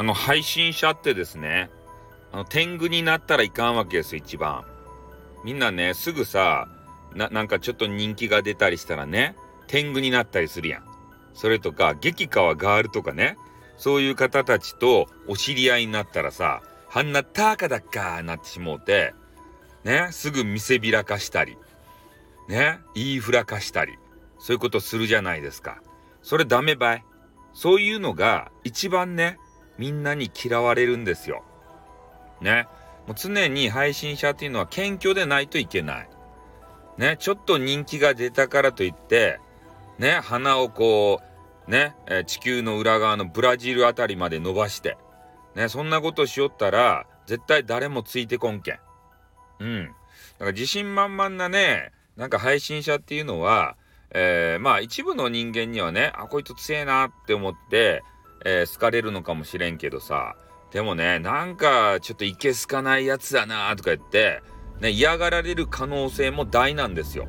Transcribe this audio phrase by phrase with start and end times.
[0.00, 1.68] あの、配信者ってですね、
[2.32, 4.64] あの、天狗になったらいかんわけですよ、一番。
[5.44, 6.68] みんなね、すぐさ、
[7.14, 9.36] な、なんかちょっと人気が出たりしたらね、
[9.66, 10.84] 天狗になったりするやん。
[11.34, 13.36] それとか、激川ガールとかね、
[13.76, 19.12] そういう方たちとお知り合いになったらさ、はんなたかだっかなってしもうて、
[19.84, 21.58] ね、すぐ見せびらかしたり、
[22.48, 23.98] ね、言いふらかしたり、
[24.38, 25.82] そういうことするじゃないですか。
[26.22, 27.04] それダメばい。
[27.52, 29.36] そういうのが一番ね、
[29.80, 31.42] みんなに嫌われるんですよ。
[32.42, 32.68] ね。
[33.06, 36.08] もう常に配信者っていうのは謙虚でないといけない。
[36.98, 39.40] ね、ちょっと人気が出たからといって、
[39.98, 41.22] ね、鼻をこ
[41.66, 44.98] う、ね、え地球の裏側のブラジルあたりまで伸ばして、
[45.54, 48.78] ね、そんなことしよったら、絶対誰もついてこんけん。
[49.60, 49.86] うん。
[49.86, 49.92] だ
[50.40, 53.76] から自信満々なね、なんか配信者っていうのは、
[54.10, 58.02] えー、まあ一部の人間にはね、あ、こいつ強えなって思って、
[58.44, 60.36] えー、好かれるのかもしれんけどさ、
[60.70, 64.42] でもね、なんかちょっといけすかないやつだなとか言って、
[64.80, 67.26] ね、嫌がられる可能性も大なんですよ。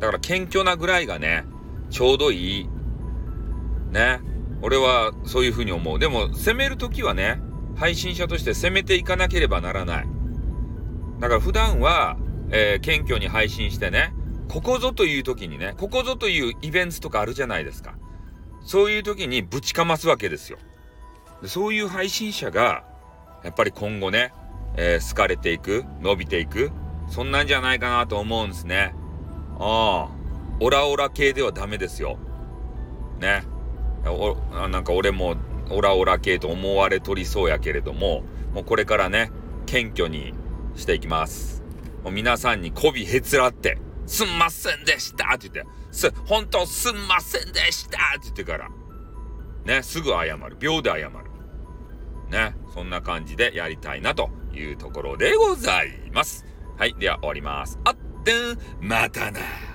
[0.00, 1.44] だから謙虚なぐらいがね、
[1.90, 2.68] ちょうどいい。
[3.90, 4.20] ね。
[4.60, 5.98] 俺はそういうふうに思う。
[5.98, 7.40] でも、攻めるときはね、
[7.76, 10.06] 配信者として攻めていかなければならない。
[11.20, 12.16] だから普段は、
[12.50, 14.14] えー、謙虚に配信してね、
[14.48, 17.94] ここぞという時にね、ここぞというイベントとかあるじゃないですか。
[18.64, 20.58] そういう時にぶちかますわけですよ。
[21.46, 22.84] そういう配信者が、
[23.42, 24.32] やっぱり今後ね、
[24.76, 26.70] えー、好かれていく、伸びていく、
[27.08, 28.94] そんなんじゃないかなと思うんですね。
[29.58, 30.22] ああ、
[30.60, 32.18] オラオラ系ではダメですよ。
[33.20, 33.42] ね。
[34.04, 34.36] お
[34.68, 35.36] なんか俺も
[35.70, 38.22] オラオラ系と思われとりそうやけれども、
[38.54, 39.30] もうこれからね、
[39.66, 40.34] 謙虚に
[40.76, 41.62] していきます。
[42.02, 48.68] もう皆さんに媚びへつらって、すんませんでしたって言って、す、本当すんませんでしたって言ってから、
[49.64, 50.56] ね、すぐ謝る。
[50.58, 51.10] 秒で謝る。
[52.30, 56.46] ね、そんな感じでやりたいなというところでございます。
[56.78, 57.78] はい、では終わります。
[57.84, 59.71] あってん、またな。